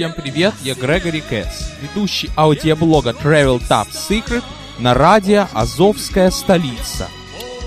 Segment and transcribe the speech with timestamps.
[0.00, 4.42] Всем привет, я Грегори Кэтс, ведущий аудиоблога Travel Top Secret
[4.78, 7.06] на радио «Азовская столица».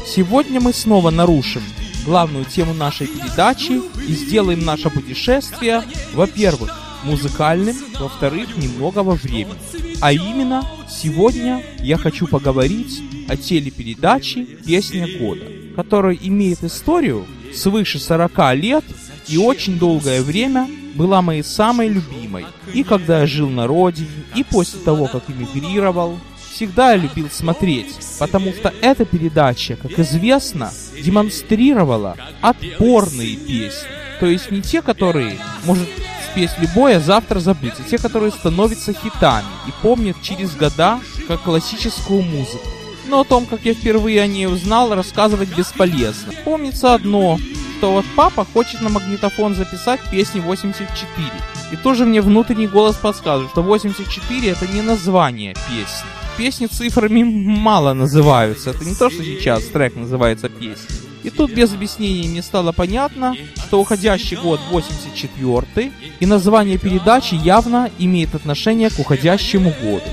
[0.07, 1.61] Сегодня мы снова нарушим
[2.03, 5.83] главную тему нашей передачи и сделаем наше путешествие,
[6.15, 9.53] во-первых, музыкальным, во-вторых, немного во времени.
[10.01, 15.45] А именно, сегодня я хочу поговорить о телепередаче «Песня года»,
[15.75, 18.85] которая имеет историю свыше 40 лет
[19.27, 22.45] и очень долгое время была моей самой любимой.
[22.73, 26.19] И когда я жил на родине, и после того, как эмигрировал,
[26.53, 33.87] всегда я любил смотреть, потому что эта передача, как известно, демонстрировала отборные песни.
[34.19, 35.89] То есть не те, которые может
[36.31, 41.41] спеть любой, а завтра забыть, а те, которые становятся хитами и помнят через года как
[41.41, 42.67] классическую музыку.
[43.07, 46.33] Но о том, как я впервые о ней узнал, рассказывать бесполезно.
[46.45, 47.37] Помнится одно,
[47.83, 51.27] что вот папа хочет на магнитофон записать песни 84.
[51.73, 56.07] И тоже мне внутренний голос подсказывает, что 84 это не название песни.
[56.37, 58.69] Песни цифрами мало называются.
[58.69, 60.95] Это не то, что сейчас трек называется песней.
[61.23, 63.35] И тут без объяснений мне стало понятно,
[63.67, 70.09] что уходящий год 84 и название передачи явно имеет отношение к уходящему году.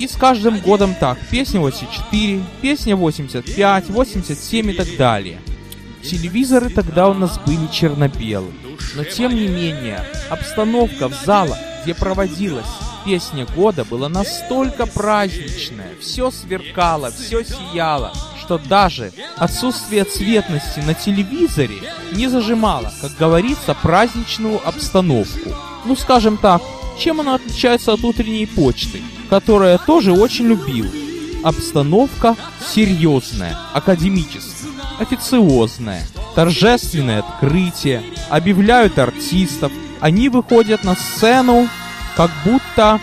[0.00, 5.38] И с каждым годом так, песня 84, песня 85, 87 и так далее.
[6.08, 8.52] Телевизоры тогда у нас были черно-белые.
[8.94, 12.66] Но тем не менее, обстановка в залах, где проводилась
[13.04, 21.78] песня года, была настолько праздничная, все сверкало, все сияло, что даже отсутствие цветности на телевизоре
[22.12, 25.50] не зажимало, как говорится, праздничную обстановку.
[25.84, 26.62] Ну, скажем так,
[26.98, 30.86] чем она отличается от утренней почты, которую я тоже очень любил.
[31.42, 32.36] Обстановка
[32.72, 36.02] серьезная, академическая официозное,
[36.34, 41.68] торжественное открытие, объявляют артистов, они выходят на сцену,
[42.16, 43.00] как будто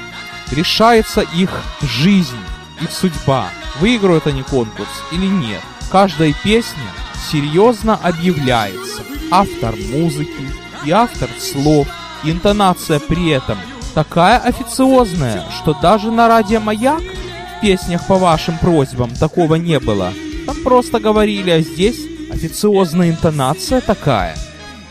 [0.51, 1.49] решается их
[1.81, 2.37] жизнь,
[2.81, 3.49] их судьба,
[3.79, 5.61] выиграют они конкурс или нет.
[5.91, 6.83] Каждая песня
[7.31, 9.03] серьезно объявляется.
[9.31, 10.49] Автор музыки
[10.85, 11.87] и автор слов,
[12.23, 13.57] интонация при этом
[13.93, 20.13] такая официозная, что даже на радио «Маяк» в песнях по вашим просьбам такого не было.
[20.45, 21.99] Там просто говорили, а здесь
[22.31, 24.37] официозная интонация такая.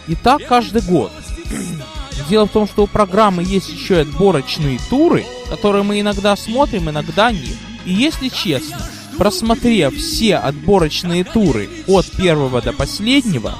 [0.08, 1.12] И так каждый год.
[2.28, 6.88] Дело в том, что у программы есть еще и отборочные туры, которые мы иногда смотрим,
[6.88, 7.56] иногда нет.
[7.84, 8.78] И если честно,
[9.18, 13.54] просмотрев все отборочные туры от первого до последнего,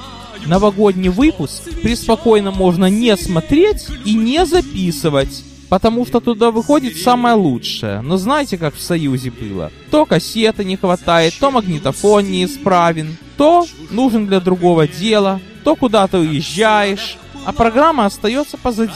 [0.45, 8.01] новогодний выпуск преспокойно можно не смотреть и не записывать потому что туда выходит самое лучшее.
[8.01, 9.71] Но знаете, как в Союзе было?
[9.91, 17.17] То кассеты не хватает, то магнитофон неисправен, то нужен для другого дела, то куда-то уезжаешь,
[17.45, 18.91] а программа остается позади.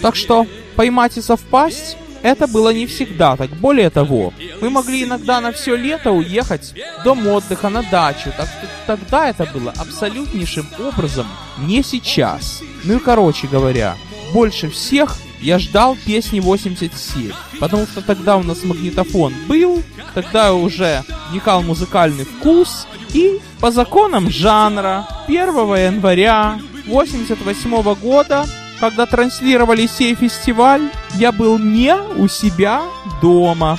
[0.00, 3.50] Так что поймать и совпасть это было не всегда так.
[3.50, 8.32] Более того, мы могли иногда на все лето уехать дом отдыха, на дачу.
[8.36, 8.48] Так
[8.86, 11.26] тогда это было абсолютнейшим образом
[11.58, 12.60] не сейчас.
[12.84, 13.96] Ну и короче говоря,
[14.32, 19.82] больше всех я ждал песни 87, потому что тогда у нас магнитофон был,
[20.14, 28.46] тогда уже вникал музыкальный вкус, и по законам жанра 1 января 88 года,
[28.80, 32.82] когда транслировали сей фестиваль, я был не у себя
[33.20, 33.78] дома.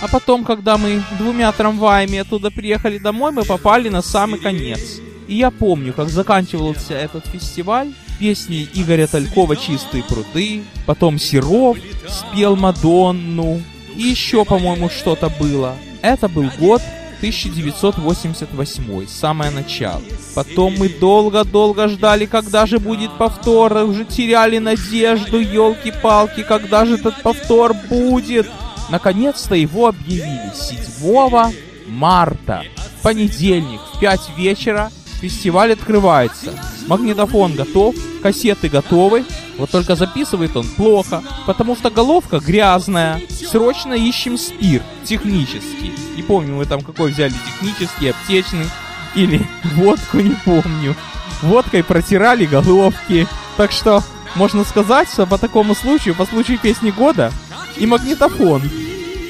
[0.00, 5.00] А потом, когда мы двумя трамваями оттуда приехали домой, мы попали на самый конец.
[5.28, 11.76] И я помню, как заканчивался этот фестиваль, песни Игоря Талькова «Чистые пруды», потом Серов
[12.08, 13.60] спел «Мадонну»,
[13.96, 15.74] и еще, по-моему, что-то было.
[16.02, 16.80] Это был год
[17.16, 20.02] 1988, самое начало.
[20.36, 27.20] Потом мы долго-долго ждали, когда же будет повтор, уже теряли надежду, елки-палки, когда же этот
[27.22, 28.48] повтор будет.
[28.88, 31.52] Наконец-то его объявили 7
[31.88, 32.62] марта,
[33.02, 36.52] понедельник, в 5 вечера, фестиваль открывается.
[36.88, 39.24] Магнитофон готов, кассеты готовы,
[39.56, 43.20] вот только записывает он плохо, потому что головка грязная.
[43.30, 45.92] Срочно ищем спирт технический.
[46.16, 48.66] Не помню, мы там какой взяли технический, аптечный
[49.14, 49.46] или
[49.76, 50.96] водку, не помню.
[51.42, 53.28] Водкой протирали головки.
[53.56, 54.02] Так что
[54.34, 57.32] можно сказать, что по такому случаю, по случаю песни года,
[57.76, 58.62] и магнитофон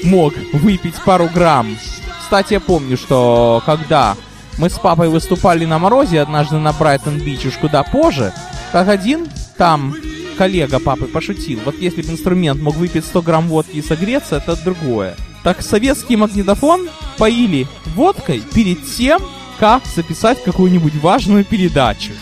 [0.03, 1.77] мог выпить пару грамм.
[2.19, 4.15] Кстати, я помню, что когда
[4.57, 8.33] мы с папой выступали на морозе однажды на Брайтон-Бич уж куда позже,
[8.71, 9.27] как один
[9.57, 9.95] там
[10.37, 14.55] коллега папы пошутил, вот если бы инструмент мог выпить 100 грамм водки и согреться, это
[14.55, 15.15] другое.
[15.43, 19.21] Так советский магнитофон поили водкой перед тем,
[19.59, 22.13] как записать какую-нибудь важную передачу.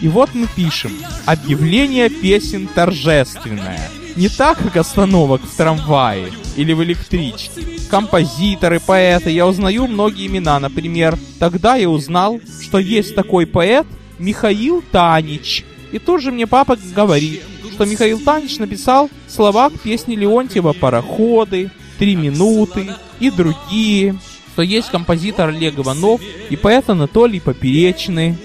[0.00, 0.92] И вот мы пишем.
[1.26, 3.88] Объявление песен торжественное.
[4.18, 7.62] Не так, как остановок в трамвае или в электричке.
[7.88, 10.58] Композиторы, поэты, я узнаю многие имена.
[10.58, 13.86] Например, тогда я узнал, что есть такой поэт
[14.18, 15.64] Михаил Танич.
[15.92, 21.70] И тут же мне папа говорит, что Михаил Танич написал слова к песне Леонтьева «Пароходы»,
[22.00, 22.88] «Три минуты»
[23.20, 24.18] и другие,
[24.52, 28.36] что есть композитор Олег Иванов и поэт Анатолий Поперечный.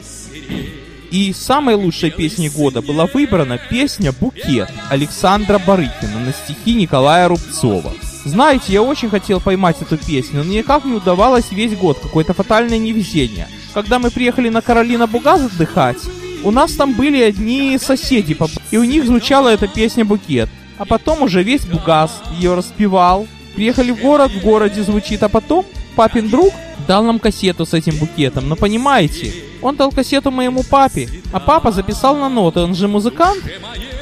[1.13, 7.93] И самой лучшей песней года была выбрана песня «Букет» Александра Барыкина на стихи Николая Рубцова.
[8.25, 12.79] Знаете, я очень хотел поймать эту песню, но никак не удавалось весь год, какое-то фатальное
[12.79, 13.47] невезение.
[13.75, 15.99] Когда мы приехали на Каролина Бугаз отдыхать,
[16.43, 18.35] у нас там были одни соседи,
[18.71, 20.49] и у них звучала эта песня «Букет».
[20.79, 23.27] А потом уже весь Бугаз ее распевал.
[23.53, 25.63] Приехали в город, в городе звучит, а потом
[25.95, 26.51] папин друг
[26.87, 28.49] дал нам кассету с этим букетом.
[28.49, 29.31] Но понимаете,
[29.63, 33.43] он дал кассету моему папе, а папа записал на ноты, он же музыкант.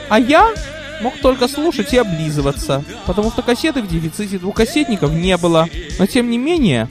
[0.10, 0.50] А я
[1.02, 5.68] мог только слушать и облизываться, потому что кассеты в дефиците двухкассетников не было.
[6.00, 6.90] Но тем не менее,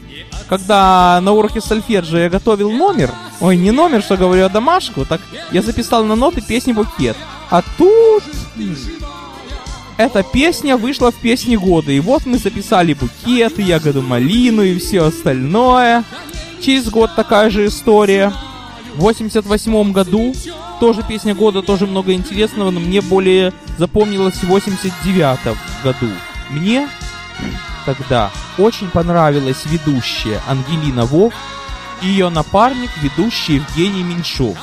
[0.49, 5.21] когда на уроке сольфеджио я готовил номер, ой, не номер, что говорю, а домашку, так
[5.53, 7.17] я записал на ноты песни «Букет».
[7.51, 8.23] А тут...
[9.97, 15.03] Эта песня вышла в песне года, и вот мы записали букеты, ягоду малину и все
[15.03, 16.05] остальное.
[16.63, 18.33] Через год такая же история.
[18.95, 20.35] В 88 году
[20.81, 26.09] тоже песня года, тоже много интересного, но мне более запомнилось в 89 году.
[26.51, 26.89] Мне
[27.87, 31.33] тогда очень понравилась ведущая Ангелина Вов
[32.03, 34.57] и ее напарник, ведущий Евгений Меньшов,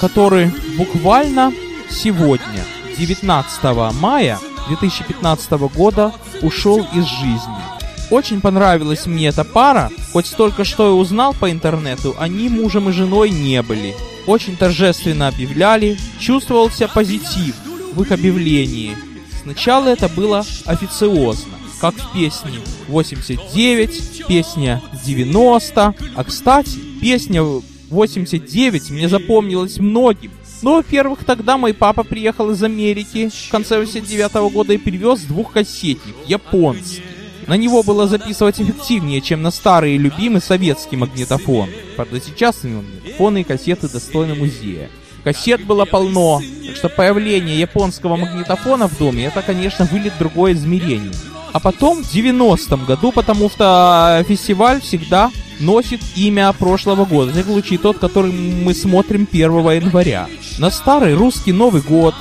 [0.00, 1.52] который буквально
[1.90, 2.64] сегодня,
[2.98, 3.62] 19
[4.00, 4.38] мая,
[4.68, 7.78] 2015 года ушел из жизни.
[8.10, 12.92] Очень понравилась мне эта пара, хоть только что и узнал по интернету, они мужем и
[12.92, 13.94] женой не были.
[14.26, 17.54] Очень торжественно объявляли, чувствовался позитив
[17.92, 18.96] в их объявлении.
[19.42, 27.42] Сначала это было официозно, как в песне 89, песня 90, а кстати, песня
[27.90, 34.32] 89 мне запомнилась многим, ну, во-первых, тогда мой папа приехал из Америки в конце 89
[34.32, 37.02] -го года и привез двухкассетник, японский.
[37.48, 41.70] На него было записывать эффективнее, чем на старый и любимый советский магнитофон.
[41.96, 44.90] Правда, сейчас магнитофоны и кассеты достойны музея.
[45.24, 51.12] Кассет было полно, так что появление японского магнитофона в доме, это, конечно, вылет другое измерение.
[51.52, 57.32] А потом в 90-м году, потому что фестиваль всегда носит имя прошлого года.
[57.32, 60.28] В случае тот, который мы смотрим 1 января.
[60.58, 62.14] На старый русский Новый год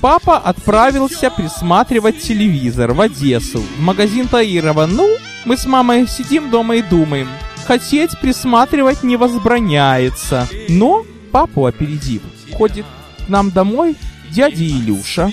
[0.00, 4.86] папа отправился присматривать телевизор в Одессу, в магазин Таирова.
[4.86, 5.08] Ну,
[5.44, 7.28] мы с мамой сидим дома и думаем,
[7.66, 10.48] хотеть присматривать не возбраняется.
[10.68, 12.22] Но папу опередив,
[12.52, 12.86] ходит
[13.24, 13.96] к нам домой
[14.30, 15.30] дядя Илюша,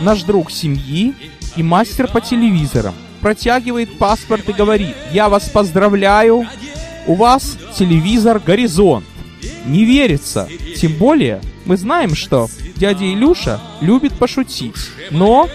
[0.00, 1.14] наш друг семьи
[1.56, 6.46] и мастер по телевизорам протягивает паспорт и говорит, я вас поздравляю,
[7.06, 9.06] у вас телевизор «Горизонт».
[9.66, 10.48] Не верится.
[10.76, 14.76] Тем более, мы знаем, что дядя Илюша любит пошутить.
[15.10, 15.48] Но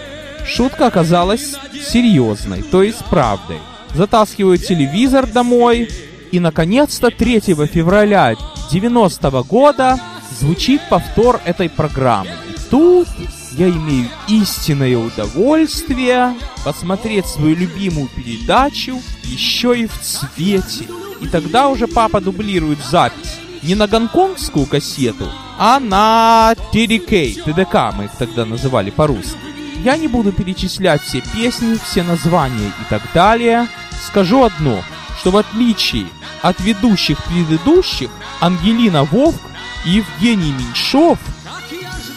[0.46, 3.58] шутка оказалась серьезной, то есть правдой.
[3.94, 5.88] Затаскивают телевизор домой,
[6.30, 8.36] и, наконец-то, 3 февраля
[8.70, 9.98] 90 -го года
[10.38, 12.30] звучит повтор этой программы.
[12.48, 13.08] И тут
[13.52, 20.84] я имею истинное удовольствие посмотреть свою любимую передачу еще и в цвете.
[21.20, 28.04] И тогда уже папа дублирует запись не на гонконгскую кассету, а на TDK, TDK мы
[28.04, 29.38] их тогда называли по-русски.
[29.84, 33.68] Я не буду перечислять все песни, все названия и так далее.
[34.06, 34.82] Скажу одно,
[35.18, 36.06] что в отличие
[36.42, 38.10] от ведущих предыдущих,
[38.40, 39.40] Ангелина Вовк
[39.84, 41.18] и Евгений Меньшов–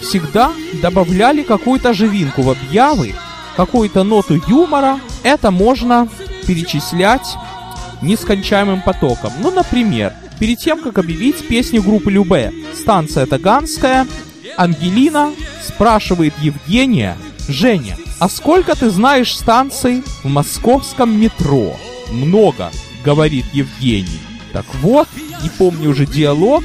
[0.01, 3.15] всегда добавляли какую-то живинку в объявы,
[3.55, 4.99] какую-то ноту юмора.
[5.23, 6.09] Это можно
[6.45, 7.37] перечислять
[8.01, 9.31] нескончаемым потоком.
[9.39, 14.07] Ну, например, перед тем, как объявить песню группы Любе «Станция Таганская»,
[14.57, 15.31] Ангелина
[15.63, 17.15] спрашивает Евгения,
[17.47, 21.77] «Женя, а сколько ты знаешь станций в московском метро?»
[22.11, 22.71] «Много»,—
[23.05, 24.19] говорит Евгений.
[24.51, 25.07] Так вот,
[25.43, 26.63] не помню уже диалог,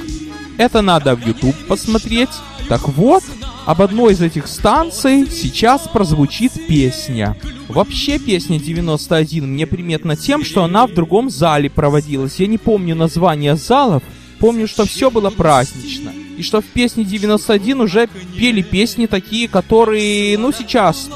[0.56, 2.30] это надо в YouTube посмотреть.
[2.71, 3.25] Так вот,
[3.66, 7.37] об одной из этих станций сейчас прозвучит песня.
[7.68, 12.37] Вообще песня 91 мне приметна тем, что она в другом зале проводилась.
[12.38, 14.04] Я не помню название залов,
[14.38, 16.12] помню, что все было празднично.
[16.38, 18.08] И что в песне 91 уже
[18.38, 21.11] пели песни такие, которые, ну, сейчас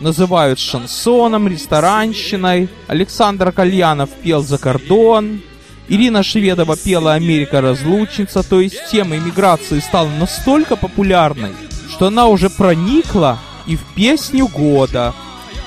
[0.00, 2.70] называют шансоном, ресторанщиной.
[2.86, 5.42] Александр Кальянов пел «За кордон»,
[5.88, 11.50] Ирина Шведова пела «Америка разлучница», то есть тема иммиграции стала настолько популярной,
[11.92, 15.14] что она уже проникла и в песню года.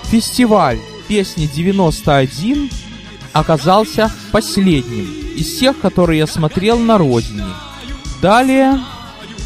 [0.06, 2.70] Фестиваль песни 91
[3.32, 5.06] оказался последним
[5.36, 7.46] из всех, которые я смотрел на родине.
[8.22, 8.80] Далее,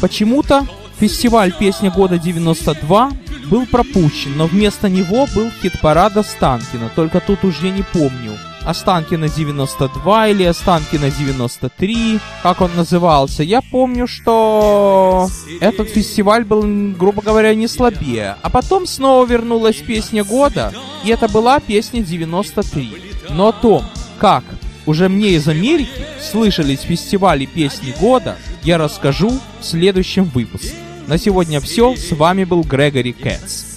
[0.00, 0.66] почему-то
[0.98, 7.70] фестиваль «Песня года 92» был пропущен, но вместо него был хит-парад Останкина, только тут уже
[7.70, 8.38] не помню.
[8.70, 13.42] Останкина 92 или Останкина 93, как он назывался.
[13.42, 15.28] Я помню, что
[15.60, 16.62] этот фестиваль был,
[16.96, 18.36] грубо говоря, не слабее.
[18.42, 20.72] А потом снова вернулась песня года,
[21.04, 22.94] и это была песня 93.
[23.30, 23.84] Но о том,
[24.18, 24.44] как
[24.86, 30.74] уже мне из Америки слышались фестивали песни года, я расскажу в следующем выпуске.
[31.06, 31.96] На сегодня все.
[31.96, 33.69] С вами был Грегори Кэтс.